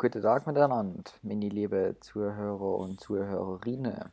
[0.00, 4.10] Guten Tag miteinander, meine lieben Zuhörer und Zuhörerinnen.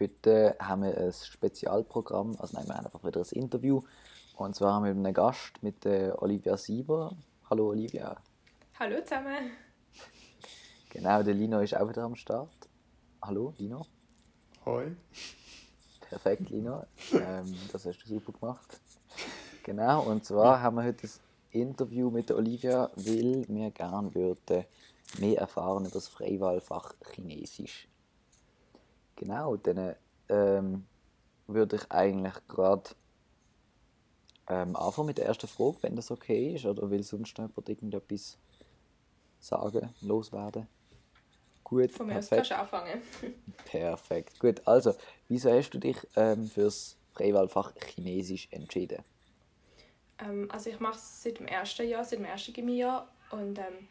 [0.00, 3.80] Heute haben wir ein Spezialprogramm, also nein, wir haben einfach wieder ein Interview.
[4.34, 7.14] Und zwar mit einem Gast, mit der Olivia Sieber.
[7.48, 8.16] Hallo Olivia.
[8.80, 9.52] Hallo zusammen.
[10.88, 12.68] Genau, der Lino ist auch wieder am Start.
[13.22, 13.86] Hallo Lino.
[14.64, 14.96] Hoi.
[16.00, 16.82] Perfekt, Lino.
[17.12, 18.80] Ähm, das hast du super gemacht.
[19.62, 21.10] Genau, und zwar haben wir heute ein
[21.60, 24.64] Interview mit Olivia, weil wir gerne würden
[25.18, 27.88] mehr erfahren über das Freiwahlfach Chinesisch.
[29.16, 29.94] Genau, dann
[30.28, 30.86] ähm,
[31.46, 32.90] würde ich eigentlich gerade
[34.48, 37.68] ähm, anfangen mit der ersten Frage, wenn das okay ist, oder will sonst noch jemand
[37.68, 38.38] irgendetwas
[39.40, 40.68] sagen, loswerden?
[41.64, 42.50] Gut, Von mir aus perfekt.
[42.50, 43.02] kannst du anfangen.
[43.64, 44.38] Perfekt.
[44.38, 44.94] Gut, also,
[45.28, 49.02] wieso hast du dich ähm, fürs Freiwahlfach Chinesisch entschieden?
[50.18, 53.88] Ähm, also ich mache es seit dem ersten Jahr, seit dem ersten Chemiejahr und ähm,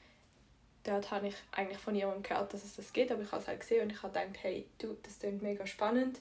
[0.84, 3.48] dort habe ich eigentlich von jemandem gehört, dass es das geht, aber ich habe es
[3.48, 6.20] halt gesehen und ich habe gedacht, hey, du, das klingt mega spannend.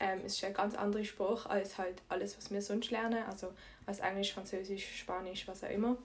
[0.00, 3.52] Ähm, es ist ein ganz anderer Spruch als halt alles, was wir sonst lernen, also
[3.86, 5.96] als Englisch, Französisch, Spanisch, was auch immer.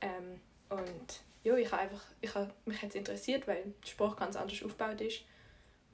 [0.00, 4.36] Ähm, und ja, ich habe einfach, ich habe mich jetzt interessiert, weil der Spruch ganz
[4.36, 5.22] anders aufgebaut ist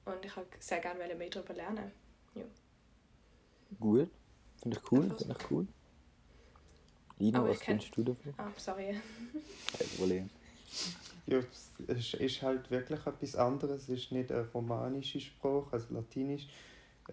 [0.05, 1.93] und ich habe sehr gerne mehr darüber lernen.
[3.81, 4.11] Gut,
[4.63, 5.67] finde ich cool, finde ich cool.
[7.19, 8.35] Lino, Aber was findest du dafür?
[8.37, 8.95] Ah, sorry.
[9.79, 10.31] Kein Problem.
[11.27, 11.41] Ja,
[11.89, 13.83] es ist halt wirklich etwas anderes.
[13.85, 16.47] Es ist nicht ein romanischer Spruch, also latinisch.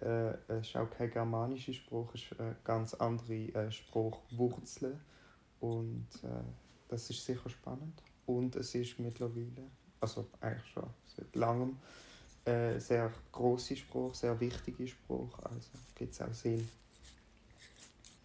[0.00, 4.98] Äh, es ist auch kein germanischer Spruch, es ist eine ganz andere äh, Spruchwurzel.
[5.60, 6.28] Und äh,
[6.88, 8.02] das ist sicher spannend.
[8.26, 11.78] Und es ist mittlerweile, also eigentlich schon seit langem,
[12.44, 15.38] äh, sehr großer Spruch, sehr wichtiger Spruch.
[15.44, 16.68] Also gibt es auch Sinn.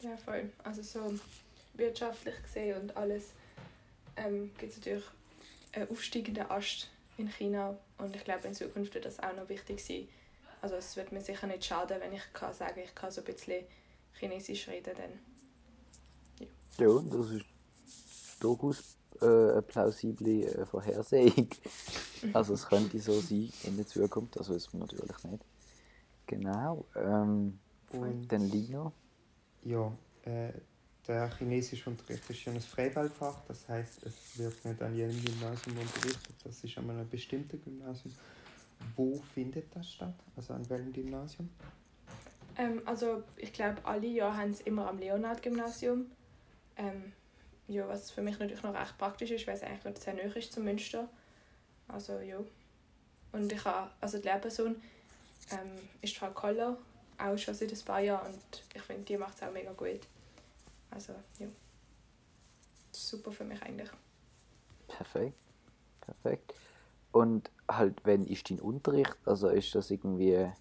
[0.02, 0.50] Ja, voll.
[0.63, 1.13] Also so
[1.80, 3.31] wirtschaftlich gesehen und alles
[4.17, 5.03] ähm, gibt es natürlich
[5.73, 9.83] einen aufsteigenden Ast in China und ich glaube in Zukunft wird das auch noch wichtig
[9.83, 10.07] sein.
[10.61, 13.25] Also es wird mir sicher nicht schaden, wenn ich kann sagen, ich kann so ein
[13.25, 13.63] bisschen
[14.13, 16.47] Chinesisch reden, dann
[16.78, 17.45] Ja, das ist
[18.40, 21.50] durchaus äh, eine plausible äh, Vorhersehung.
[22.34, 25.44] Also es könnte so sein in der Zukunft, das wissen wir natürlich nicht.
[26.28, 26.84] Genau.
[26.94, 27.57] Ähm,
[27.94, 28.91] Und- dann Lino.
[29.63, 29.90] Ja,
[30.25, 30.51] äh,
[31.07, 36.35] der Chinesischunterricht ist ja ein Freiwahlfach, das heißt, es wird nicht an jedem Gymnasium unterrichtet,
[36.43, 38.13] das ist an einem bestimmten Gymnasium.
[38.95, 40.13] Wo findet das statt?
[40.35, 41.49] Also an welchem Gymnasium?
[42.57, 46.05] Ähm, also ich glaube, alle Jahre haben es immer am Leonhard-Gymnasium.
[46.77, 47.13] Ähm,
[47.67, 50.51] ja, was für mich natürlich noch recht praktisch ist, weil es eigentlich sehr nahe ist
[50.51, 51.07] zum Münster.
[51.87, 52.37] Also ja.
[53.31, 54.75] Und ich habe, also die Lehrperson
[55.51, 55.71] ähm,
[56.01, 56.77] ist Frau Koller,
[57.17, 60.01] auch schon seit ein paar Jahren und ich finde, die macht es auch mega gut.
[60.91, 61.47] Also ja.
[62.91, 63.89] Super für mich eigentlich.
[64.88, 65.38] Perfekt.
[66.01, 66.53] Perfekt.
[67.11, 69.16] Und halt, wenn ist dein Unterricht?
[69.25, 70.51] Also ist das irgendwie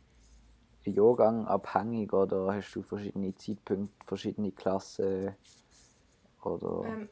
[0.84, 5.34] Jahrgang abhängig oder hast du verschiedene Zeitpunkte, verschiedene Klassen?
[6.42, 7.08] Oder Ähm,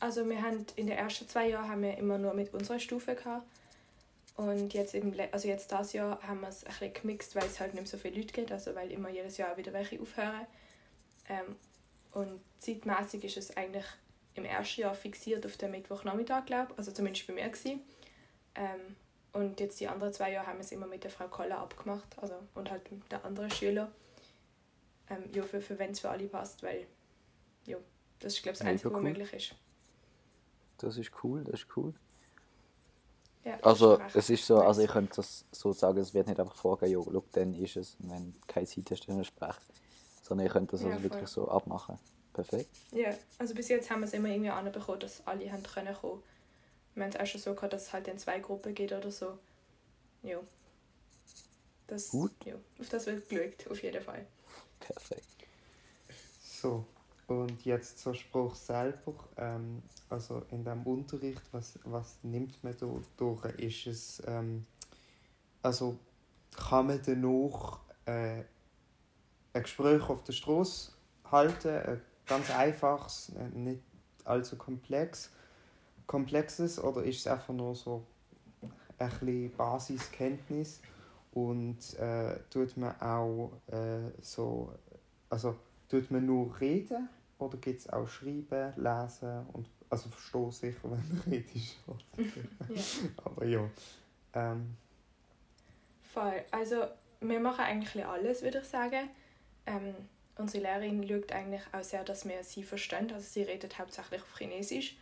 [0.00, 3.14] also wir haben in den ersten zwei Jahren haben wir immer nur mit unserer Stufe
[3.14, 3.46] gehabt.
[4.36, 7.58] Und jetzt, im, also jetzt das Jahr haben wir es ein bisschen gemixt, weil es
[7.58, 10.46] halt nicht mehr so viele Leute gibt, also weil immer jedes Jahr wieder welche aufhören.
[11.28, 11.56] Ähm,
[12.12, 13.84] und zeitmäßig ist es eigentlich
[14.34, 17.80] im ersten Jahr fixiert auf den Mittwochnachmittag, glaube ich, also zumindest bei mir gewesen.
[18.54, 18.96] Ähm,
[19.32, 22.18] und jetzt die anderen zwei Jahre haben wir es immer mit der Frau Koller abgemacht,
[22.18, 23.92] also und halt mit den anderen Schülern.
[25.10, 26.86] Ähm, ja, für, für wenn es für alle passt, weil
[27.66, 27.76] ja,
[28.18, 29.02] das ist glaube ich das Einzige, was cool.
[29.04, 29.54] möglich ist.
[30.78, 31.94] das ist cool, das ist cool.
[33.44, 36.54] Ja, Also es ist so, also ich könnte das so sagen, es wird nicht einfach
[36.54, 39.60] vorgehen, ja, schau, dann ist es, und wenn du keine Zeit hast, dann sprecht.
[40.28, 41.10] Sondern ich könnte das Ja, also voll.
[41.10, 41.98] wirklich so abmachen.
[42.32, 42.70] Perfekt.
[42.92, 46.22] Ja, also bis jetzt haben wir es immer irgendwie anbekommen, dass alle haben können kommen.
[46.94, 49.10] Wir haben es auch schon so gehabt, dass es halt in zwei Gruppen geht oder
[49.10, 49.38] so.
[50.22, 50.38] Ja.
[51.86, 52.32] Das, Gut.
[52.44, 54.26] Ja, auf das wird geschaut, auf jeden Fall.
[54.78, 55.24] Perfekt.
[56.40, 56.84] So,
[57.28, 59.14] und jetzt zur Spruch selber.
[59.36, 63.44] Ähm, also in dem Unterricht, was, was nimmt man da durch?
[63.58, 64.66] Ist es, ähm,
[65.62, 65.98] also
[66.54, 68.44] kann man danach äh,
[69.58, 70.92] ein Gespräch auf der Straße
[71.30, 73.82] halten, ein ganz einfaches, nicht
[74.24, 75.30] allzu komplex,
[76.06, 78.04] komplexes, oder ist es einfach nur so
[78.62, 80.80] ein bisschen Basiskenntnis
[81.32, 84.72] und äh, tut man auch äh, so,
[85.28, 85.56] also
[85.88, 87.08] tut man nur reden
[87.38, 91.46] oder gibt es auch schreiben, lesen und also verstehe sicher, wenn man redet.
[92.68, 93.24] Ja.
[93.24, 93.70] Aber ja.
[94.34, 94.76] Ähm,
[96.12, 96.44] Voll.
[96.50, 96.84] Also
[97.20, 99.08] wir machen eigentlich alles, würde ich sagen.
[99.68, 99.94] Ähm,
[100.36, 103.12] unsere Lehrerin schaut eigentlich auch sehr, dass wir sie verstehen.
[103.12, 104.96] Also sie redet hauptsächlich auf Chinesisch,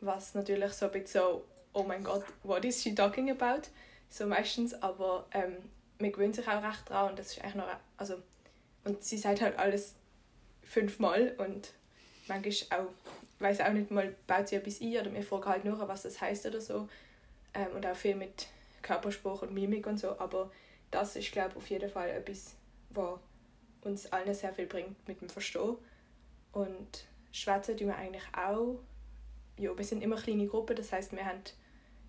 [0.00, 3.68] was natürlich so ein bisschen so oh mein Gott, what is she talking about?
[4.08, 5.56] So meistens, aber ähm,
[5.98, 8.14] man gewöhnt sich auch recht dran und das ist eigentlich noch, also,
[8.84, 9.94] und sie sagt halt alles
[10.62, 11.72] fünfmal und
[12.28, 12.92] manchmal auch,
[13.40, 16.20] weiß auch nicht mal, baut sie etwas ein oder wir fragen halt nur, was das
[16.20, 16.88] heißt oder so
[17.52, 18.46] ähm, und auch viel mit
[18.82, 20.50] Körperspruch und Mimik und so, aber
[20.90, 22.54] das ist, glaube ich, auf jeden Fall etwas,
[22.90, 23.18] was
[23.84, 25.76] uns allen sehr viel bringt mit dem Verstehen
[26.52, 28.78] und schwätzen tun wir eigentlich auch,
[29.58, 31.42] ja, wir sind immer kleine Gruppen, das heißt wir haben,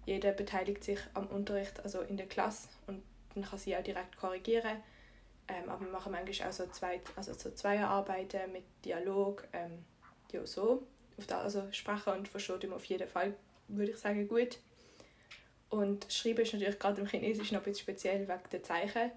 [0.06, 4.18] jeder beteiligt sich am Unterricht, also in der Klasse und dann kann sie auch direkt
[4.18, 4.84] korrigieren,
[5.48, 9.84] ähm, aber wir machen manchmal auch so, zwei, also so Zweierarbeiten mit Dialog, ähm,
[10.32, 10.84] ja so,
[11.18, 13.34] auf der, also sprechen und verstehen wir auf jeden Fall,
[13.68, 14.58] würde ich sagen, gut.
[15.70, 19.12] Und Schreiben ist natürlich gerade im Chinesisch noch ein bisschen speziell wegen der Zeichen.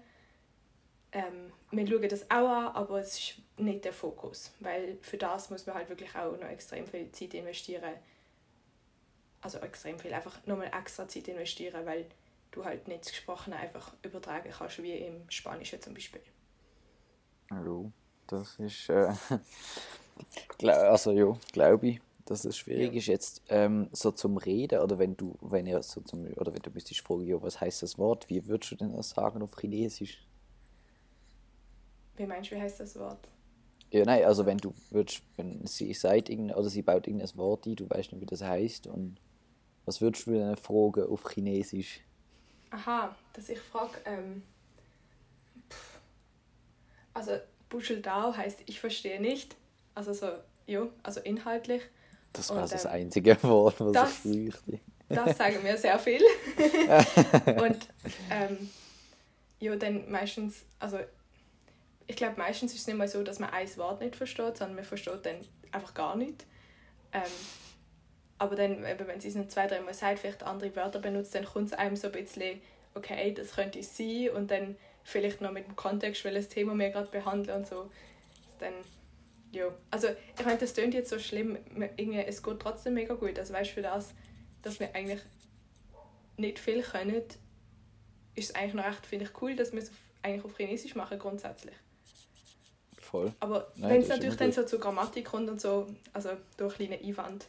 [1.11, 5.49] Ähm, wir schauen das auch an, aber es ist nicht der Fokus, weil für das
[5.49, 7.93] muss man halt wirklich auch noch extrem viel Zeit investieren.
[9.41, 12.05] Also extrem viel, einfach nochmal extra Zeit investieren, weil
[12.51, 16.21] du halt nicht das Gesprochene einfach übertragen kannst, wie im Spanischen zum Beispiel.
[17.49, 17.91] Hallo,
[18.27, 19.11] das ist, äh,
[20.67, 22.99] also ja, glaube ich dass es schwierig ja.
[22.99, 26.61] ist jetzt ähm, so zum Reden oder wenn du wenn ihr so zum oder wenn
[26.61, 29.57] du müsstest fragen ja, was heißt das Wort wie würdest du denn das sagen auf
[29.59, 30.23] Chinesisch
[32.19, 33.27] wie meinst du wie heißt das Wort
[33.91, 37.75] ja nein also wenn du würdest wenn sie sagt oder sie baut irgendein Wort ein
[37.75, 39.17] du weißt nicht wie das heißt und
[39.85, 42.01] was würdest du denn fragen auf Chinesisch
[42.71, 44.43] aha dass ich frage ähm,
[47.13, 47.31] also
[47.69, 49.55] Buschel Dao heißt ich verstehe nicht
[49.95, 50.27] also so
[50.67, 51.81] ja also inhaltlich
[52.33, 54.79] das war und, das ähm, einzige Wort, was das, ich bräuchte.
[55.09, 56.21] Das sagen wir sehr viel.
[57.61, 57.87] und
[58.29, 58.69] ähm,
[59.59, 60.99] ja, dann meistens, also
[62.09, 64.75] ich glaube, meistens ist es nicht mal so, dass man ein Wort nicht versteht, sondern
[64.75, 65.35] man versteht dann
[65.71, 66.43] einfach gar nicht.
[67.13, 67.21] Ähm,
[68.39, 71.45] aber dann, wenn sie es noch zwei, drei Mal sagt, vielleicht andere Wörter benutzt, dann
[71.45, 72.61] kommt es einem so ein bisschen,
[72.95, 76.89] okay, das könnte es sein und dann vielleicht noch mit dem Kontext, welches Thema wir
[76.89, 77.91] gerade behandeln und so.
[78.57, 78.73] Dann
[79.51, 81.59] ja, also ich meine, das klingt jetzt so schlimm,
[81.95, 83.37] irgendwie, es geht trotzdem mega gut.
[83.37, 84.15] Also weißt du, für das,
[84.63, 85.21] dass wir eigentlich
[86.37, 87.21] nicht viel können,
[88.33, 89.91] ist es eigentlich noch recht, finde ich, cool, dass wir es
[90.23, 91.75] eigentlich auf Chinesisch machen, grundsätzlich.
[93.09, 93.33] Voll.
[93.39, 97.47] Aber wenn es natürlich dann so zur Grammatik kommt und so, also durch kleine Einwand,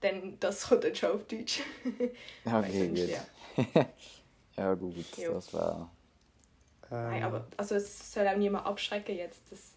[0.00, 1.60] dann das kommt dann schon auf Deutsch.
[2.44, 2.98] okay, gut.
[2.98, 3.86] Ja.
[4.56, 5.34] ja, gut, jo.
[5.34, 5.90] das war...
[6.90, 9.72] Nein, aber also es soll auch niemand abschrecken jetzt, das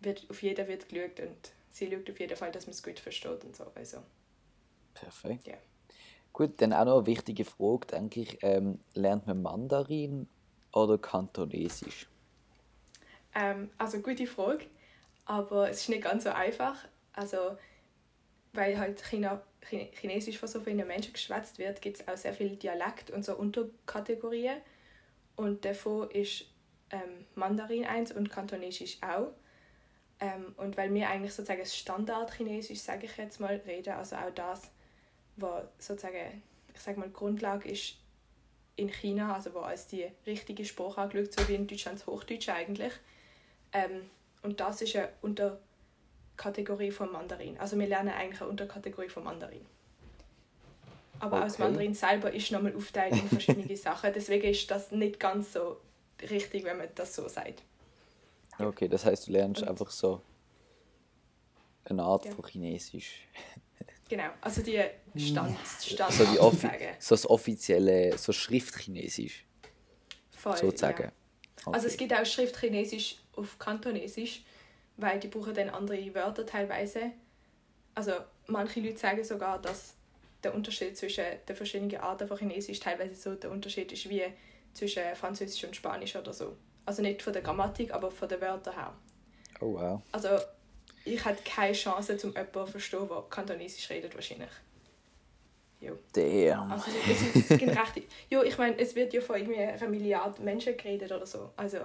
[0.00, 3.00] wird, auf jeden wird geschaut und sie schaut auf jeden Fall, dass man es gut
[3.00, 3.64] versteht und so.
[3.74, 3.98] Also.
[4.94, 5.46] Perfekt.
[5.46, 5.54] Ja.
[6.32, 8.38] Gut, dann auch noch eine wichtige Frage, denke ich.
[8.42, 10.28] Ähm, lernt man Mandarin
[10.72, 12.06] oder Kantonesisch?
[13.36, 14.64] Ähm, also gute Frage,
[15.26, 16.88] aber es ist nicht ganz so einfach.
[17.12, 17.56] Also,
[18.54, 22.56] weil halt China, Chinesisch von so vielen Menschen geschwätzt wird, gibt es auch sehr viele
[22.56, 24.56] Dialekt und so Unterkategorien.
[25.36, 26.46] Und davon ist
[26.90, 29.32] ähm, Mandarin eins und Kantonesisch auch.
[30.18, 34.70] Ähm, und weil wir eigentlich sozusagen Standard-Chinesisch, sage ich jetzt mal, reden, also auch das,
[35.36, 36.42] was sozusagen,
[36.74, 37.96] ich sage mal, Grundlage ist
[38.76, 42.48] in China, also wo als die richtige Sprache angeschaut, so wie in Deutschland das Hochdeutsch
[42.48, 42.92] eigentlich.
[43.76, 44.02] Ähm,
[44.42, 47.58] und das ist eine Unterkategorie vom Mandarin.
[47.58, 49.64] Also wir lernen eigentlich eine Unterkategorie vom Mandarin.
[51.18, 51.46] Aber okay.
[51.46, 54.12] aus Mandarin selber ist nochmal aufteilt in verschiedene Sachen.
[54.14, 55.80] Deswegen ist das nicht ganz so
[56.22, 57.62] richtig, wenn man das so sagt.
[58.58, 60.20] Okay, das heißt, du lernst und einfach so
[61.84, 62.32] eine Art ja.
[62.32, 63.20] von Chinesisch.
[64.08, 64.80] Genau, also die
[65.16, 66.68] Stand, Stand so, die Offi
[67.00, 69.44] so das offizielle, so Schriftchinesisch.
[70.30, 71.02] Voll, sozusagen.
[71.02, 71.12] Ja.
[71.64, 71.74] Okay.
[71.74, 74.42] Also es gibt auch Schriftchinesisch auf Kantonesisch,
[74.96, 77.12] weil die brauchen dann andere Wörter teilweise.
[77.94, 78.12] Also
[78.46, 79.94] manche Leute sagen sogar, dass
[80.42, 84.24] der Unterschied zwischen den verschiedenen Arten von Chinesisch teilweise so der Unterschied ist wie
[84.74, 86.56] zwischen Französisch und Spanisch oder so.
[86.84, 88.94] Also nicht von der Grammatik, aber von den Wörtern her.
[89.60, 90.02] Oh wow.
[90.12, 90.28] Also
[91.04, 94.50] ich hätte keine Chance, um jemanden zu verstehen, der Kantonesisch redet wahrscheinlich.
[95.86, 95.98] Jo.
[96.12, 96.72] Damn.
[96.72, 98.02] Also es ist, recht...
[98.30, 101.50] Jo, ich meine, es wird ja von irgendwie einer Milliarde Menschen geredet oder so.
[101.56, 101.78] Also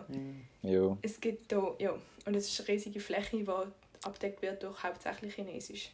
[0.63, 0.98] jo.
[1.01, 1.75] es gibt da...
[1.79, 1.96] Ja.
[2.25, 3.48] Und es ist eine riesige Fläche, die
[4.03, 5.91] abdeckt wird durch hauptsächlich Chinesisch.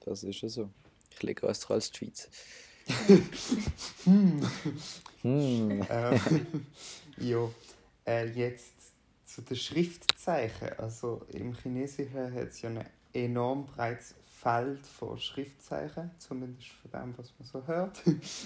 [0.00, 0.70] Das ist ja so.
[1.10, 2.28] Ich lege größer als die Schweiz.
[4.04, 4.50] hm.
[5.22, 5.86] hm.
[7.18, 7.48] Ja,
[8.06, 8.74] äh, jetzt
[9.24, 10.68] zu den Schriftzeichen.
[10.78, 14.14] Also im Chinesischen hat es ja ein enorm breites
[14.46, 18.00] Feld von Schriftzeichen, zumindest von dem, was man so hört.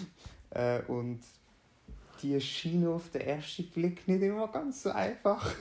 [0.50, 1.20] äh, und
[2.22, 5.54] die scheinen auf den ersten Blick nicht immer ganz so einfach.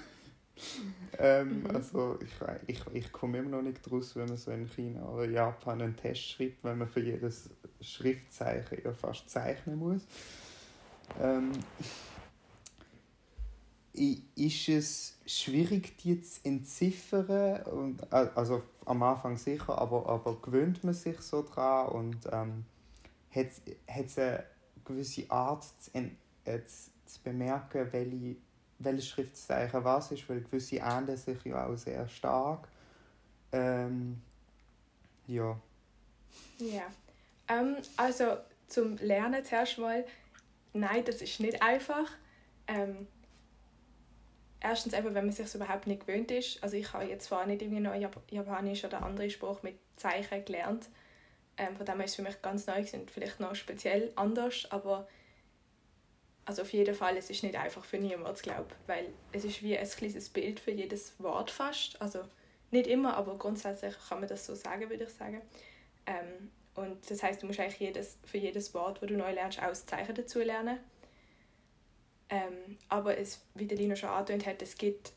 [1.20, 1.76] ähm, mhm.
[1.76, 2.32] Also ich,
[2.68, 5.98] ich, ich komme immer noch nicht draus, wenn man so in China oder Japan einen
[5.98, 7.50] Test schreibt, wenn man für jedes
[7.82, 10.04] Schriftzeichen ja fast zeichnen muss.
[11.22, 11.52] Ähm,
[14.36, 17.62] ist es schwierig, die zu entziffern?
[17.64, 22.66] Und, also am Anfang sicher, aber, aber gewöhnt man sich so dran und ähm,
[23.34, 23.48] hat
[24.06, 24.44] es eine
[24.84, 28.36] gewisse Art zu, äh, zu, zu bemerken, welche,
[28.80, 32.68] welches Schriftzeichen was ist, weil gewisse ähneln sich ja auch sehr stark.
[33.52, 34.22] Ähm,
[35.28, 35.60] ja.
[36.58, 36.84] Ja,
[37.48, 40.06] ähm, also zum Lernen zuerst mal,
[40.74, 42.10] nein, das ist nicht einfach.
[42.68, 43.08] Ähm,
[44.62, 46.62] erstens eben, wenn man sich überhaupt nicht gewöhnt ist.
[46.64, 47.96] Also ich habe jetzt zwar nicht irgendwie noch
[48.30, 50.88] Japanisch oder andere Sprache mit Zeichen gelernt.
[51.58, 54.68] Ähm, von dem her ist es für mich ganz neu und vielleicht noch speziell anders,
[54.72, 55.08] aber
[56.46, 59.78] also auf jeden Fall, es ist nicht einfach für niemanden, glaube weil es ist wie
[59.78, 62.02] ein kleines Bild für jedes Wort fast.
[62.02, 62.24] Also
[62.72, 65.42] nicht immer, aber grundsätzlich kann man das so sagen, würde ich sagen.
[66.08, 69.60] Ähm, und das heißt, du musst eigentlich jedes, für jedes Wort, das du neu lernst,
[69.60, 70.80] auch das Zeichen dazu lernen.
[72.30, 75.14] Ähm, aber es, wie der Lino schon angetönt hat, es gibt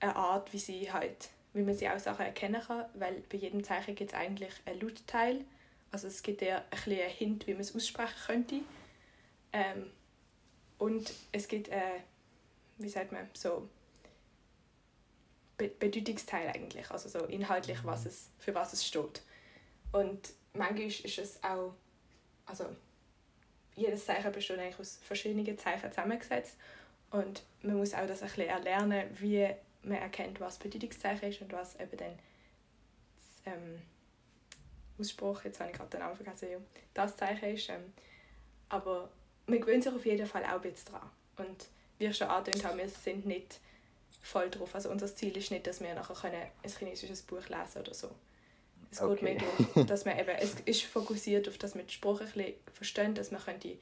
[0.00, 3.62] eine Art, wie, sie halt, wie man sie auch Sachen erkennen kann, weil bei jedem
[3.62, 5.44] Zeichen gibt es eigentlich einen Lautteil.
[5.90, 8.60] Also es gibt ja ein bisschen einen Hint, wie man es aussprechen könnte.
[9.52, 9.90] Ähm,
[10.78, 12.00] und es gibt, äh,
[12.78, 13.68] wie sagt man, so
[15.56, 19.22] Be Bedeutungsteil eigentlich, also so inhaltlich, was es, für was es steht.
[19.92, 21.74] Und manchmal ist es auch,
[22.46, 22.64] also
[23.76, 26.56] jedes Zeichen besteht eigentlich aus verschiedenen Zeichen zusammengesetzt
[27.10, 29.48] und man muss auch das ein bisschen erlernen, wie
[29.82, 32.18] man erkennt, was Bedeutungszeichen ist und was eben dann
[33.44, 33.82] das, ähm,
[34.98, 36.58] Ausspruch, jetzt habe ich gerade den Namen vergessen, ja,
[36.94, 37.68] das Zeichen ist.
[37.68, 37.92] Ähm,
[38.68, 39.10] aber
[39.46, 41.10] man gewöhnt sich auf jeden Fall auch ein bisschen dran.
[41.36, 43.60] Und wie ich schon angedeutet habe, wir sind nicht
[44.22, 44.74] voll drauf.
[44.74, 48.10] Also unser Ziel ist nicht, dass wir nachher können ein chinesisches Buch lesen oder so.
[48.94, 49.14] Es okay.
[49.14, 52.32] geht mehr darum, dass man eben, es ist fokussiert auf, dass man die Sprache ein
[52.32, 53.76] bisschen versteht, dass man könnte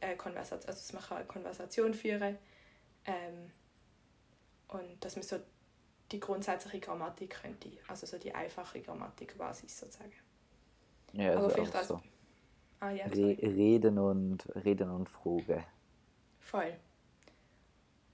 [0.00, 2.38] eine Konversation, also dass man eine Konversation führen
[3.04, 3.50] ähm,
[4.68, 5.38] und dass man so
[6.12, 10.12] die grundsätzliche Grammatik könnte, also so die einfache Grammatikbasis sozusagen.
[11.14, 12.00] Ja, also Aber vielleicht als, so.
[12.78, 15.64] ah, ja, Re Reden und Reden und Fragen.
[16.38, 16.76] Voll.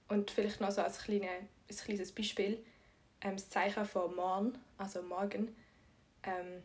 [0.07, 2.63] Und vielleicht noch so als kleine, ein kleines Beispiel,
[3.21, 5.55] ähm, das Zeichen von morgen, also morgen,
[6.23, 6.63] ähm,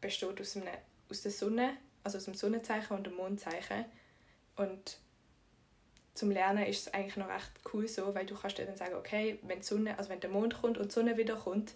[0.00, 0.68] besteht aus, einem,
[1.10, 3.84] aus der Sonne, also aus dem Sonnenzeichen und dem Mondzeichen.
[4.56, 4.98] Und
[6.14, 8.94] zum Lernen ist es eigentlich noch recht cool so, weil du kannst dir dann sagen,
[8.94, 11.74] okay, wenn, die Sonne, also wenn der Mond kommt und die Sonne wieder kommt,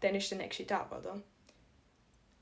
[0.00, 1.20] dann ist der nächste Tag, oder?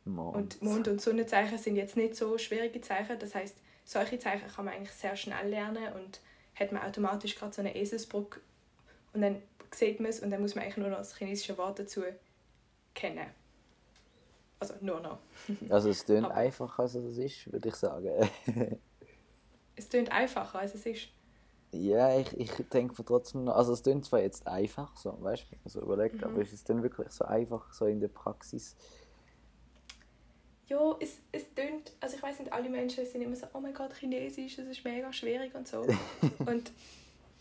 [0.05, 0.37] Mond.
[0.37, 4.65] Und Mond- und Sonnenzeichen sind jetzt nicht so schwierige Zeichen, das heißt, solche Zeichen kann
[4.65, 6.21] man eigentlich sehr schnell lernen und
[6.55, 8.41] hat man automatisch gerade so eine Eselsbrücke
[9.13, 11.79] und dann sieht man es und dann muss man eigentlich nur noch das chinesische Wort
[11.79, 12.03] dazu
[12.95, 13.27] kennen.
[14.63, 15.19] Also nur noch.
[15.69, 18.31] Also es klingt einfacher, als es ist, würde ich sagen.
[19.77, 21.09] es klingt einfacher, als es ist.
[21.73, 25.81] Ja, ich, ich denke trotzdem, also es klingt zwar jetzt einfach, so, weißt du, so
[25.81, 26.25] überlegt, mhm.
[26.25, 28.77] aber ist es denn wirklich so einfach, so in der Praxis?
[30.69, 33.75] Ja, es, es klingt, also ich weiß nicht, alle Menschen sind immer so, oh mein
[33.75, 35.81] Gott, Chinesisch, das ist mega schwierig und so.
[36.47, 36.71] und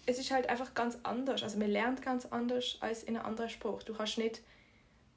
[0.07, 3.51] es ist halt einfach ganz anders, also man lernt ganz anders als in einer anderen
[3.51, 3.85] Sprache.
[3.85, 4.41] Du kannst nicht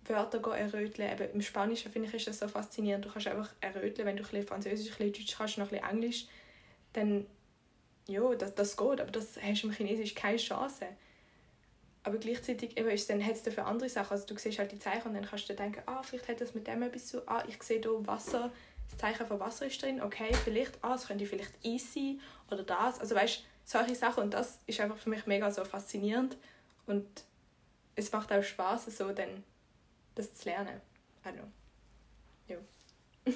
[0.09, 1.13] Wörter erröteln.
[1.13, 3.05] Eben, Im Spanischen finde ich ist das so faszinierend.
[3.05, 5.79] Du kannst einfach erröteln, wenn du ein bisschen Französisch, ein bisschen Deutsch kannst, noch ein
[5.79, 6.27] bisschen Englisch,
[6.93, 7.27] dann
[8.07, 10.87] ja, das, das geht, aber das hast du im Chinesisch keine Chance.
[12.03, 14.13] Aber gleichzeitig eben ist dann, hat es dafür andere Sachen.
[14.13, 16.55] Also du siehst halt die Zeichen und dann kannst du denken, ah, vielleicht hat das
[16.55, 18.53] mit dem etwas zu ah, ich sehe hier Wasser,
[18.91, 22.21] das Zeichen von Wasser ist drin, okay, vielleicht, ah, es könnte vielleicht Eis sein
[22.51, 23.01] oder das.
[23.01, 26.37] Also weißt solche Sachen und das ist einfach für mich mega so faszinierend
[26.87, 27.07] und
[27.97, 29.43] es macht auch Spaß, so dann
[30.15, 30.81] das zu lernen.
[31.25, 31.49] I don't know.
[32.49, 32.57] Ja.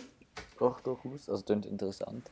[0.59, 1.29] Doch, durchaus.
[1.29, 2.31] Also klingt interessant.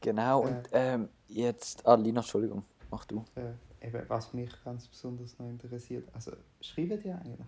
[0.00, 1.86] Genau, äh, und ähm, jetzt.
[1.86, 3.24] Ah, Lina, Entschuldigung, mach du.
[3.36, 7.46] Äh, eben, was mich ganz besonders noch interessiert, also schreiben die eigentlich?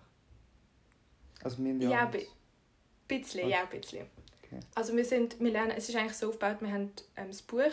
[1.43, 2.11] Also wir ja, ein
[3.07, 3.51] bisschen, okay.
[3.51, 4.07] ja, ein bisschen.
[4.43, 4.59] Okay.
[4.75, 7.71] Also wir sind, wir lernen, es ist eigentlich so aufgebaut, wir haben ähm, das Buch,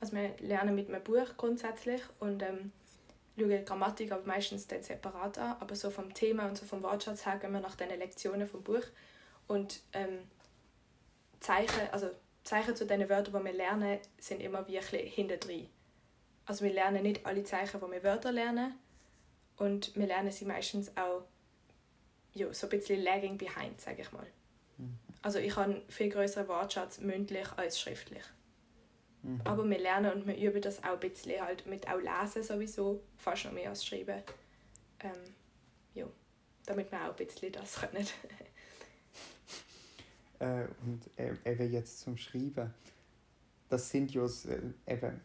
[0.00, 2.72] also wir lernen mit einem Buch grundsätzlich und ähm,
[3.40, 7.26] schaue Grammatik aber meistens dann separat an, aber so vom Thema und so vom Wortschatz
[7.26, 8.84] her gehen wir nach den Lektionen vom Buch
[9.48, 10.18] und ähm,
[11.40, 12.10] Zeichen, also
[12.44, 15.68] Zeichen zu den Wörtern, die wir lernen, sind immer wie ein hinter drin.
[16.46, 18.74] Also wir lernen nicht alle Zeichen, die wir Wörter lernen
[19.56, 21.22] und wir lernen sie meistens auch
[22.34, 24.26] ja, so ein bisschen lagging behind, sage ich mal.
[24.78, 24.98] Mhm.
[25.22, 28.22] Also ich habe einen viel größeren Wortschatz mündlich als schriftlich.
[29.22, 29.40] Mhm.
[29.44, 33.02] Aber wir lernen und wir üben das auch ein bisschen halt mit auch Lesen sowieso,
[33.16, 34.22] fast noch mehr als Schreiben.
[35.00, 35.34] Ähm,
[35.94, 36.06] ja,
[36.66, 38.06] damit wir auch ein bisschen das können.
[40.38, 42.72] äh, und äh, eben jetzt zum Schreiben.
[43.68, 45.20] Das sind ja äh, eben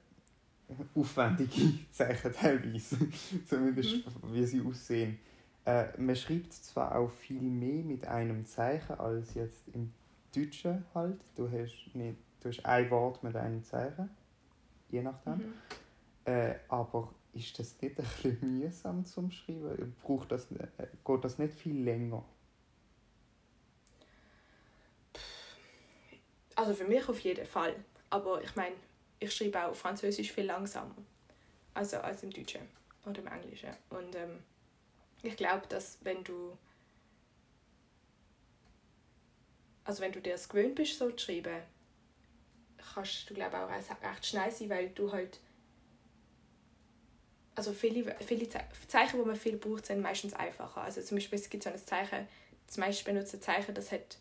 [0.93, 2.97] aufwendige Zeichen teilweise,
[3.47, 4.33] zumindest mhm.
[4.33, 5.19] wie sie aussehen.
[5.65, 9.91] Äh, man schreibt zwar auch viel mehr mit einem Zeichen als jetzt im
[10.35, 11.19] Deutschen halt.
[11.35, 14.09] Du hast, nicht, du hast ein Wort mit einem Zeichen,
[14.89, 15.37] je nachdem.
[15.37, 15.53] Mhm.
[16.25, 19.95] Äh, aber ist das nicht ein bisschen mühsam zum Schreiben?
[20.03, 22.23] Braucht das, äh, geht das nicht viel länger?
[26.55, 27.75] Also für mich auf jeden Fall.
[28.09, 28.75] Aber ich meine,
[29.19, 30.95] ich schreibe auch Französisch viel langsamer.
[31.73, 32.61] Also als im Deutschen
[33.05, 33.71] oder im Englischen.
[33.89, 34.39] Und ähm,
[35.23, 36.57] ich glaube, dass wenn du
[39.83, 41.61] also wenn du dir das gewöhnt bist, so zu schreiben,
[42.93, 45.39] kannst du glaube auch recht schnell sein, weil du halt
[47.55, 48.49] also viele, viele
[48.87, 50.81] Zeichen, die man viel braucht, sind meistens einfacher.
[50.81, 52.27] Also zum Beispiel es gibt so ein Zeichen,
[52.67, 54.17] das meist benutzte Zeichen, das hat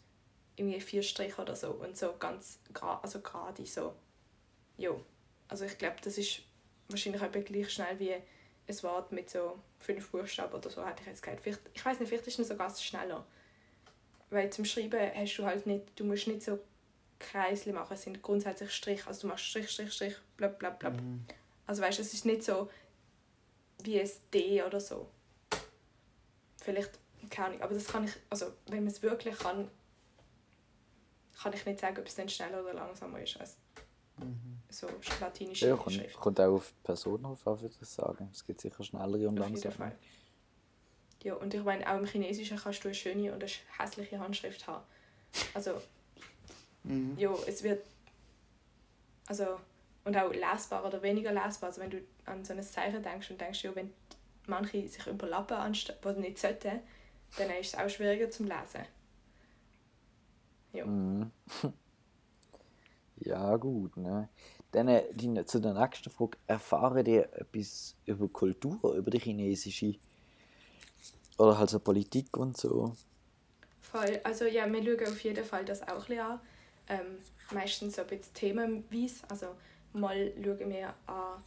[0.56, 3.94] irgendwie vier Striche oder so und so ganz gra also gerade so.
[4.76, 5.04] Jo.
[5.48, 6.42] Also ich glaube, das ist
[6.88, 11.08] wahrscheinlich auch gleich schnell wie ein Wort mit so fünf Buchstaben oder so, hätte ich
[11.08, 11.40] jetzt gesagt.
[11.42, 13.26] Vielleicht, ich weiß nicht, vielleicht ist es sogar schneller.
[14.30, 16.58] Weil zum Schreiben hast du halt nicht, du musst nicht so
[17.24, 21.00] Kreisli machen, es sind grundsätzlich Strich, also du machst Strich, Strich, Strich, blab, blab, blab.
[21.00, 21.24] Mhm.
[21.66, 22.70] Also weißt du, es ist nicht so
[23.82, 25.08] wie ein D oder so.
[26.62, 26.98] Vielleicht,
[27.30, 29.70] keine Ahnung, aber das kann ich, also wenn man es wirklich kann,
[31.42, 33.56] kann ich nicht sagen, ob es dann schneller oder langsamer ist als
[34.18, 34.60] mhm.
[34.68, 34.88] so
[35.20, 36.16] latinische ja, kommt, Schrift.
[36.16, 38.30] kommt auch auf die Person auf, würde ich sagen.
[38.32, 39.92] Es gibt sicher schnellere und langsamere.
[41.22, 44.66] Ja, und ich meine, auch im Chinesischen kannst du eine schöne und eine hässliche Handschrift
[44.66, 44.84] haben.
[45.54, 45.80] Also,
[46.84, 47.14] mhm.
[47.18, 47.84] ja, es wird,
[49.26, 49.58] also,
[50.04, 51.68] und auch lesbar oder weniger lesbar.
[51.70, 53.92] Also wenn du an so ein Zeichen denkst und denkst, ja, wenn
[54.46, 56.80] manche sich überlappen, anstatt, was nicht sollten,
[57.38, 58.84] dann ist es auch schwieriger zum Lesen.
[60.72, 60.84] Ja.
[60.84, 61.30] Mhm.
[63.16, 63.96] ja, gut.
[63.96, 64.28] Ne?
[64.72, 66.36] Dann äh, die, zu der nächsten Frage.
[66.46, 69.94] Erfahren die etwas über Kultur, über die chinesische?
[71.38, 72.94] Oder halt so Politik und so?
[73.80, 74.20] Voll.
[74.24, 76.40] Also ja, wir schauen auf jeden Fall das auch ein bisschen an.
[76.88, 77.18] Ähm,
[77.52, 79.24] meistens so ein bisschen themenweise.
[79.28, 79.54] Also
[79.92, 81.42] mal schauen wir an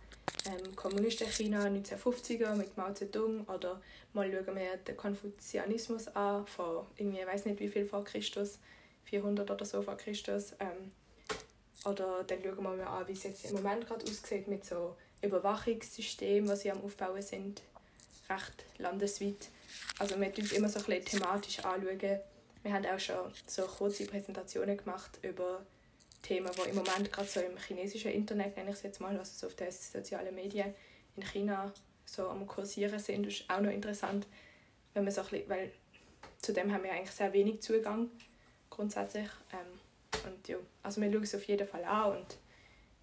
[0.46, 3.82] ähm, Kommunisten China 1950er mit Mao Zedong oder
[4.14, 8.60] mal schauen wir den Konfuzianismus an von irgendwie, ich weiß nicht wie viel vor Christus,
[9.06, 10.54] 400 oder so vor Christus.
[10.60, 10.92] Ähm,
[11.86, 14.96] oder dann schauen wir mal an, wie es jetzt im Moment gerade aussieht mit so
[15.22, 17.62] Überwachungssystemen, was sie am Aufbauen sind,
[18.30, 19.50] recht landesweit.
[20.00, 22.20] Also wir schauen immer so ein bisschen thematisch anschauen.
[22.64, 25.66] Wir haben auch schon so kurze Präsentationen gemacht über
[26.22, 29.32] Themen, die im Moment gerade so im chinesischen Internet, nenne ich es jetzt mal, also
[29.34, 30.74] so auf den sozialen Medien
[31.16, 31.72] in China
[32.06, 34.28] so am kursieren sind, das ist auch noch interessant,
[34.94, 35.72] wenn man so ein bisschen, weil
[36.42, 38.10] zu dem haben wir eigentlich sehr wenig Zugang
[38.70, 39.30] grundsätzlich.
[39.54, 39.80] Ähm,
[40.26, 42.38] und ja, also wir schauen es auf jeden Fall an und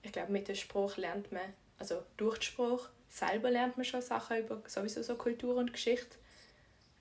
[0.02, 1.42] ich glaube, mit dem Spruch lernt man,
[1.78, 6.16] also durch den Spruch selber lernt man schon Sachen über sowieso so Kultur und Geschichte,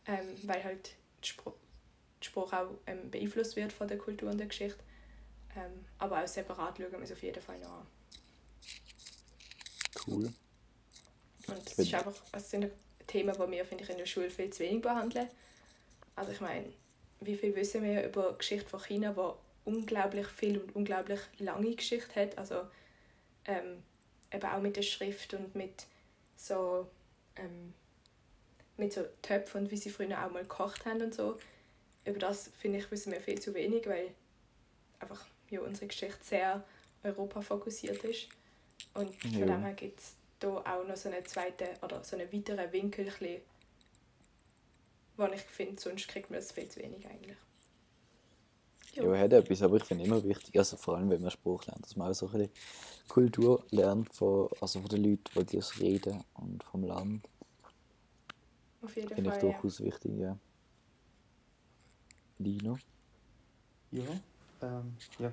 [0.08, 1.54] ähm, weil halt der Spruch,
[2.24, 4.80] der Spruch auch ähm, beeinflusst wird von der Kultur und der Geschichte.
[5.56, 7.88] Ähm, aber auch separat schauen wir es auf jeden Fall noch an.
[10.08, 10.34] Cool.
[11.48, 12.72] Und es ist einfach es sind
[13.08, 15.28] Themen, die wir finde ich, in der Schule viel zu wenig behandeln.
[16.16, 16.72] Also ich meine,
[17.22, 21.76] wie viel wissen wir über die Geschichte von China, die unglaublich viel und unglaublich lange
[21.76, 22.38] Geschichte hat.
[22.38, 22.62] Also
[23.46, 23.84] ähm,
[24.32, 25.86] eben auch mit der Schrift und mit
[26.36, 26.88] so
[27.36, 27.74] ähm,
[28.78, 31.38] mit so Töpfen und wie sie früher auch mal gekocht haben und so.
[32.06, 34.12] Über das finde ich wissen wir viel zu wenig, weil
[35.00, 36.64] einfach ja, unsere Geschichte sehr
[37.04, 38.28] Europa fokussiert ist.
[38.94, 39.46] Und von ja.
[39.46, 43.08] dem her gibt es da auch noch so einen zweiten oder so einen weiteren Winkel,
[45.18, 47.38] wo ich finde, sonst kriegt man es viel zu wenig eigentlich.
[48.94, 51.66] Ja, ja hat etwas, aber ich finde immer wichtig, also vor allem wenn man Spruch
[51.66, 52.52] lernt, dass man auch so ein bisschen
[53.08, 57.28] Kultur lernt von, also von den Leuten, die das reden und vom Land.
[58.82, 59.86] Auf jeden Finde ich durchaus ja.
[59.86, 60.38] wichtig, ja.
[62.44, 62.78] Lino?
[63.92, 64.04] Ja,
[64.62, 65.32] ähm, ja,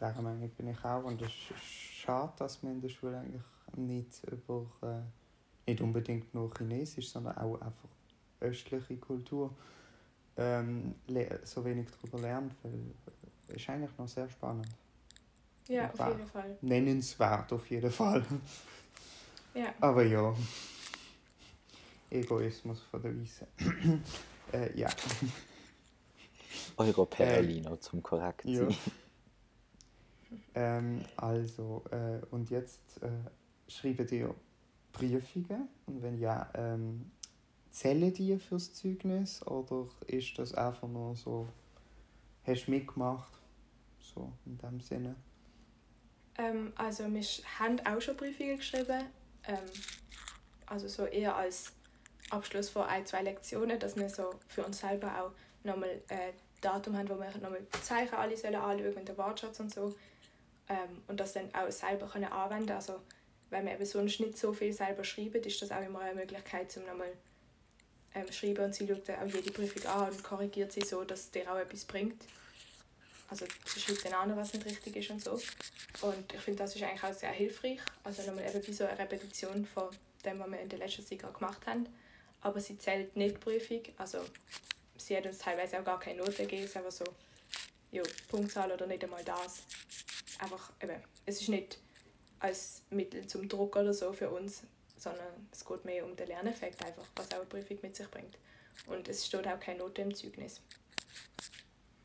[0.00, 1.04] dieser Meinung bin ich auch.
[1.04, 3.42] Und es ist schade, dass man in der Schule eigentlich
[3.76, 7.88] nicht über, äh, nicht unbedingt nur Chinesisch, sondern auch einfach
[8.40, 9.54] östliche Kultur
[10.36, 10.94] ähm,
[11.44, 12.72] so wenig darüber lernt, weil
[13.48, 14.68] es ist eigentlich noch sehr spannend.
[15.68, 16.56] Ja, auf jeden Fall.
[16.60, 18.24] Nennenswert auf jeden Fall.
[19.54, 19.74] Ja.
[19.80, 20.34] Aber ja.
[22.08, 23.46] Egoismus von der Weise.
[24.52, 24.88] äh, ja.
[26.76, 28.68] Europäerlino äh, zum korrekt ja.
[30.54, 33.10] ähm, also, äh, und jetzt äh,
[33.68, 34.34] schreiben ihr
[34.92, 35.68] Prüfungen?
[35.86, 37.10] Und wenn ja, ähm,
[37.70, 39.44] zählen die fürs Zeugnis?
[39.46, 41.48] Oder ist das einfach nur so,
[42.44, 43.32] hast du mitgemacht,
[43.98, 45.16] so in dem Sinne?
[46.38, 47.22] Ähm, also wir
[47.58, 49.04] haben auch schon Prüfungen geschrieben,
[49.44, 49.58] ähm,
[50.66, 51.72] also so eher als
[52.30, 55.32] Abschluss von ein, zwei Lektionen, dass wir so für uns selber auch
[55.64, 59.60] nochmal äh, Datum haben, wo wir nochmal die Zeichen alle sollen anschauen und den Wortschatz
[59.60, 59.94] und so
[60.68, 63.00] ähm, und das dann auch selber können anwenden Also
[63.50, 66.74] wenn wir eben sonst nicht so viel selber schreiben, ist das auch immer eine Möglichkeit,
[66.76, 67.12] um nochmal
[68.14, 71.30] ähm, schreiben und sie schaut dann auch jede Prüfung an und korrigiert sie so, dass
[71.30, 72.24] dir auch etwas bringt.
[73.28, 75.32] Also sie schreibt dann an, was nicht richtig ist und so.
[76.06, 77.80] Und ich finde, das ist eigentlich auch sehr hilfreich.
[78.04, 79.88] Also nochmal eben wie so eine Repetition von
[80.24, 81.86] dem, was wir in der letzten Zeit gemacht haben.
[82.42, 83.82] Aber sie zählt nicht die Prüfung.
[83.96, 84.18] Also
[84.96, 86.64] sie hat uns teilweise auch gar keine Note gegeben.
[86.64, 87.04] Es ist einfach so,
[87.90, 89.62] ja, Punktzahl oder nicht einmal das.
[90.38, 91.78] Einfach, eben, es ist nicht
[92.40, 94.62] als Mittel zum Druck oder so für uns,
[94.98, 98.36] sondern es geht mehr um den Lerneffekt einfach, was auch eine Prüfung mit sich bringt.
[98.86, 100.60] Und es steht auch keine Note im Zeugnis.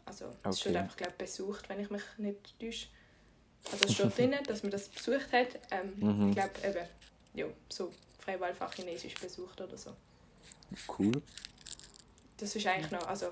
[0.05, 0.49] Also okay.
[0.49, 2.87] es steht einfach, glaube besucht, wenn ich mich nicht täusche.
[3.71, 5.59] Also es steht drin, dass man das besucht hat.
[5.71, 6.29] Ähm, mhm.
[6.29, 6.87] Ich glaube eben,
[7.33, 9.93] ja, so Freiwahlfach Chinesisch besucht oder so.
[10.97, 11.21] Cool.
[12.37, 13.27] Das ist eigentlich noch, also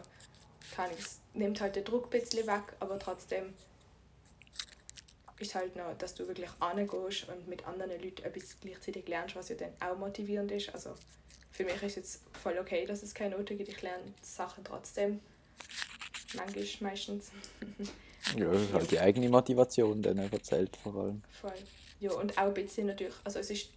[0.76, 3.54] kann ich, es nimmt halt den Druck ein bisschen weg, aber trotzdem
[5.40, 9.50] ist halt noch, dass du wirklich angehst und mit anderen Leuten etwas gleichzeitig lernst, was
[9.50, 10.74] ja dann auch motivierend ist.
[10.74, 10.94] Also
[11.52, 13.70] für mich ist es jetzt voll okay, dass es keine Noten gibt.
[13.70, 15.20] Ich lerne Sachen trotzdem.
[16.36, 17.32] Manchmal, meistens.
[18.38, 21.22] ja, das ist halt die eigene Motivation, dann erzählt vor allem.
[21.42, 21.54] Voll.
[22.00, 23.70] Ja, und auch ein bisschen natürlich, also es ist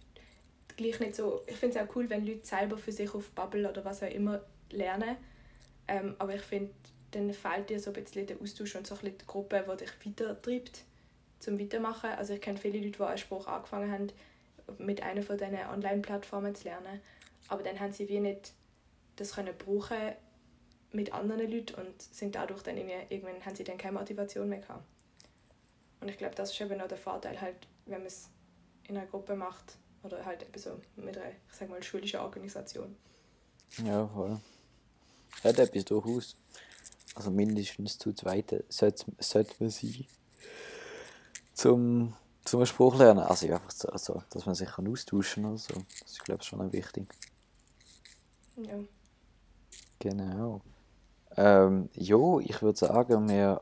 [0.75, 3.69] gleich nicht so, ich finde es auch cool, wenn Leute selber für sich auf Bubble
[3.69, 5.17] oder was auch immer lernen.
[5.87, 6.71] Ähm, aber ich finde,
[7.11, 9.85] dann fehlt dir so ein bisschen der Austausch und so ein bisschen die Gruppe, die
[9.85, 10.83] dich weitertreibt
[11.39, 12.11] zum Weitermachen.
[12.11, 14.07] Also ich kenne viele Leute, die einen Spruch angefangen haben,
[14.77, 17.01] mit einer von diesen Online-Plattformen zu lernen.
[17.47, 18.53] Aber dann haben sie wie nicht
[19.15, 20.13] das können brauchen
[20.91, 24.85] mit anderen Leuten und sind dadurch dann irgendwann haben sie dann keine Motivation mehr gehabt.
[26.01, 28.29] Und ich glaube, das ist eben noch der Vorteil, halt, wenn man es
[28.87, 32.95] in einer Gruppe macht oder halt eben so mit einer, ich sag mal, schulischen Organisation.
[33.83, 34.39] Ja, voll.
[35.43, 36.35] Hat etwas durchaus.
[37.15, 40.05] Also mindestens zu zweit sollte, sollte man sein
[41.53, 42.13] zum,
[42.45, 43.19] zum Spruch lernen.
[43.19, 45.51] Also einfach so, also, dass man sich kann austauschen kann.
[45.53, 45.73] Also.
[45.99, 47.07] Das ist, glaube ich, schon wichtig.
[48.57, 48.79] Ja.
[49.99, 50.61] Genau.
[51.35, 53.61] Ähm, jo, ich würde sagen, wir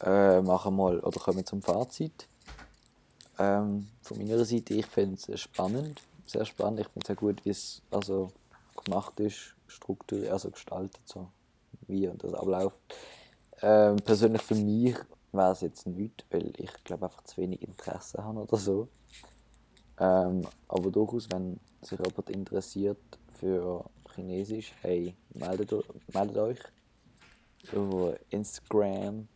[0.00, 2.26] äh, machen mal oder kommen zum Fazit.
[3.38, 6.80] Ähm, von meiner Seite, ich finde es spannend, sehr spannend.
[6.80, 8.32] Ich finde es sehr gut, wie es also
[8.84, 11.28] gemacht ist, strukturiert, also gestaltet, so
[11.86, 12.78] wie das abläuft.
[13.60, 14.96] Ähm, persönlich für mich
[15.32, 18.88] wäre es jetzt nicht, weil ich glaube einfach zu wenig Interesse habe oder so.
[19.98, 22.98] Ähm, aber durchaus, wenn sich jemand interessiert
[23.38, 25.72] für Chinesisch, hey, meldet,
[26.12, 26.58] meldet euch
[27.72, 29.28] über Instagram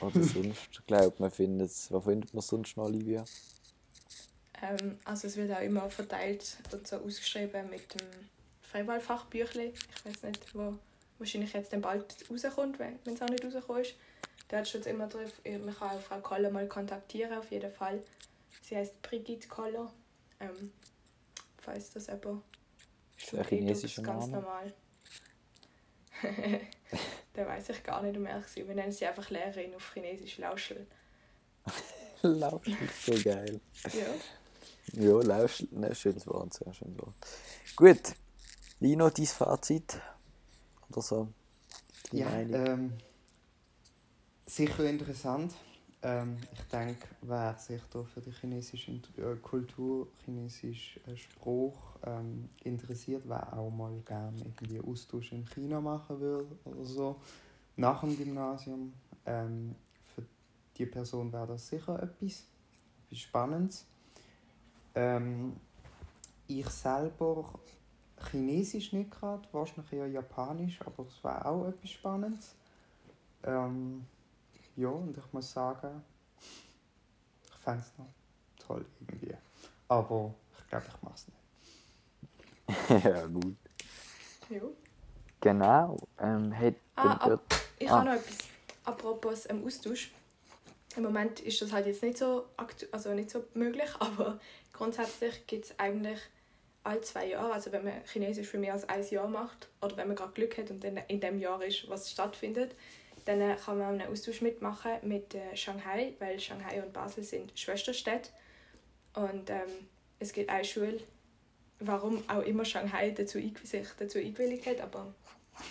[0.00, 0.68] oder sonst.
[0.72, 1.92] Ich glaube, man findet es.
[1.92, 3.24] Was findet man sonst noch, Olivia?
[4.62, 8.06] Ähm, also es wird auch immer verteilt und so ausgeschrieben mit dem
[8.62, 9.72] Freiwahlfachbüchlein.
[9.72, 10.78] Ich weiß nicht, wo
[11.18, 13.94] wahrscheinlich jetzt dann bald rauskommt, wenn es auch nicht rausgekommen ist.
[14.48, 18.02] Da steht immer drauf, man kann auch Frau Koller mal kontaktieren, auf jeden Fall.
[18.62, 19.92] Sie heißt Brigitte Koller.
[20.40, 20.72] Ähm,
[21.58, 22.42] falls das jemand
[23.16, 24.42] ist der chinesische ganz Name?
[24.42, 24.72] normal.
[27.36, 30.38] den weiß ich gar nicht, um ehrlich zu Wir nennen sie einfach Lehrerin auf Chinesisch
[30.38, 30.86] Lauschel.
[32.22, 33.60] Lauschel, so geil.
[33.84, 34.06] Ja.
[34.92, 37.14] Ja, Lauschel, ne, schönes Wort, sehr schönes Wort.
[37.74, 38.14] Gut,
[38.80, 40.00] Lino, dein Fazit?
[40.90, 41.28] Oder so?
[42.12, 42.92] ja, ähm,
[44.46, 45.54] sicher interessant.
[46.02, 52.48] Ähm, ich denke, wer sich da für die chinesische äh, Kultur, chinesischen äh, Spruch ähm,
[52.62, 57.16] interessiert, wer auch mal gerne irgendwie Austausch in China machen will oder so,
[57.76, 58.92] nach dem Gymnasium,
[59.24, 59.74] ähm,
[60.14, 60.22] für
[60.76, 62.44] die Person wäre das sicher etwas,
[63.10, 63.86] etwas Spannendes.
[64.96, 65.54] Ähm,
[66.48, 67.44] ich selber
[68.30, 72.54] Chinesisch nicht gerade, wahrscheinlich eher Japanisch, aber es wäre auch etwas Spannendes.
[73.44, 74.06] Ähm,
[74.74, 76.02] ja, und ich muss sagen,
[76.40, 78.06] ich fände es noch
[78.58, 79.34] toll irgendwie.
[79.88, 81.28] Aber ich glaube, ich mache es
[82.88, 83.04] nicht.
[83.04, 83.56] ja, gut.
[84.48, 84.62] Ja.
[85.40, 85.96] Genau.
[86.18, 87.42] Ähm, hey, ah, ab,
[87.78, 87.98] ich ah.
[87.98, 88.38] habe noch etwas.
[88.84, 90.10] Apropos ähm, Austausch.
[90.96, 92.46] Im Moment ist das halt jetzt nicht so,
[92.90, 94.40] also nicht so möglich, aber
[94.72, 96.18] grundsätzlich gibt es eigentlich
[96.84, 100.06] alle zwei Jahre, also wenn man Chinesisch für mehr als ein Jahr macht oder wenn
[100.06, 102.74] man gerade Glück hat und dann in dem Jahr ist, was stattfindet,
[103.24, 107.58] dann äh, kann man einen Austausch mitmachen mit äh, Shanghai, weil Shanghai und Basel sind
[107.58, 108.30] Schwesterstädte.
[109.14, 109.88] Und ähm,
[110.20, 111.00] es gibt eine Schule
[111.80, 115.14] warum auch immer Shanghai dazu, sich dazu eingewilligt hat, aber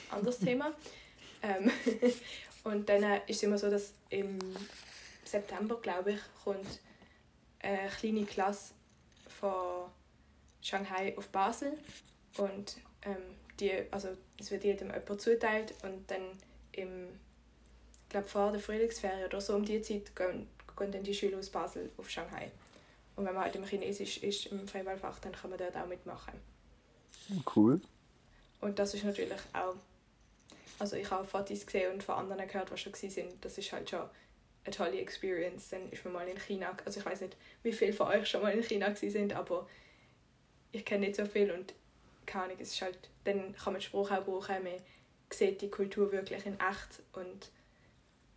[0.10, 0.72] anderes Thema.
[1.44, 1.70] Ähm,
[2.64, 4.40] und dann äh, ist es immer so, dass im
[5.26, 6.80] September, glaube ich, kommt
[7.60, 8.74] eine kleine Klasse
[9.28, 9.90] von
[10.62, 11.78] Shanghai auf Basel
[12.38, 13.18] und ähm,
[13.60, 14.10] die, also
[14.40, 16.24] es wird jedem jemand zuteilt und dann
[16.72, 17.08] im,
[18.04, 21.40] ich glaube vor der Frühlingsferien oder so um die Zeit gehen, gehen dann die Schüler
[21.40, 22.52] aus Basel auf Shanghai.
[23.16, 26.34] Und wenn man halt im Chinesisch ist, im Freiwahlfach, dann kann man dort auch mitmachen.
[27.56, 27.80] Cool.
[28.60, 29.76] Und das ist natürlich auch,
[30.80, 33.34] also ich habe Fotos gesehen und von anderen gehört, die schon sind.
[33.42, 34.10] Das ist halt schon
[34.66, 35.70] eine tolle Experience.
[35.70, 38.42] Dann ist man mal in China, also ich weiß nicht, wie viele von euch schon
[38.42, 39.68] mal in China sind, aber
[40.72, 41.74] ich kenne nicht so viel und
[42.26, 44.74] keine Ahnung, es ist halt, dann kann man den Spruch auch brauchen, man
[45.30, 47.50] sieht die Kultur wirklich in echt und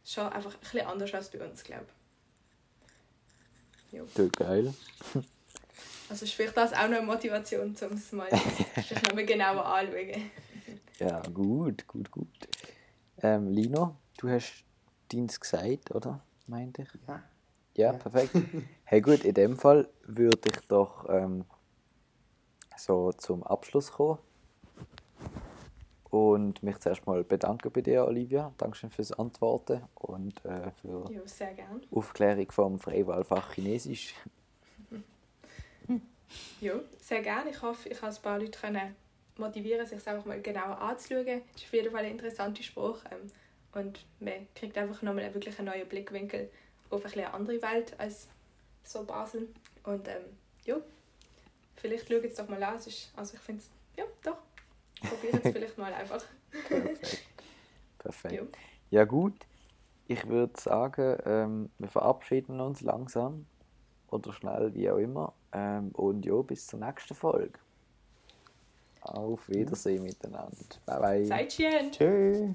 [0.05, 1.87] schon einfach ein bisschen anders als bei uns, glaube
[3.93, 3.99] ich.
[3.99, 4.29] Ja.
[4.37, 4.75] geil.
[6.11, 10.31] Also ist vielleicht das auch noch eine Motivation, um es mal sich nochmal genauer anschauen.
[10.99, 12.49] ja, gut, gut, gut.
[13.21, 14.65] Ähm, Lino, du hast
[15.09, 16.21] Dienst gesagt, oder?
[16.47, 16.89] Meinte ich?
[17.07, 17.23] Ja.
[17.77, 18.35] Ja, perfekt.
[18.85, 21.45] hey gut, in dem Fall würde ich doch ähm,
[22.77, 24.19] so zum Abschluss kommen.
[26.11, 28.53] Und mich zuerst mal bedanken bei dir, Olivia.
[28.57, 31.83] Dankeschön fürs Antworten und äh, für jo, sehr gern.
[31.91, 34.15] Aufklärung vom Freiwahlfach Chinesisch.
[36.61, 37.51] ja, sehr gerne.
[37.51, 38.97] Ich hoffe, ich kann ein paar Leute können
[39.37, 41.27] motivieren, sich es einfach mal genauer anzuschauen.
[41.27, 42.99] Das ist auf jeden Fall ein interessanter Spruch.
[43.11, 43.31] Ähm,
[43.73, 46.51] und man kriegt einfach nochmal wirklich einen neuen Blickwinkel
[46.91, 48.29] auf eine andere Welt als
[48.83, 49.49] so Basel.
[49.85, 50.23] Und ähm,
[50.65, 50.77] ja,
[51.77, 52.75] vielleicht schaut es doch mal an.
[52.75, 54.39] also ich finde es, ja, doch.
[55.01, 56.25] Probieren es vielleicht mal einfach.
[56.67, 57.25] Perfekt.
[57.99, 58.35] Perfekt.
[58.35, 58.43] Ja.
[58.91, 59.05] ja.
[59.05, 59.35] gut.
[60.07, 63.47] Ich würde sagen, ähm, wir verabschieden uns langsam
[64.09, 65.35] oder schnell, wie auch immer.
[65.53, 67.59] Ähm, und ja, bis zur nächsten Folge.
[69.03, 70.57] Auf Wiedersehen miteinander.
[70.87, 71.51] Bye bye.
[71.51, 71.93] Schön.
[71.93, 72.55] Tschüss.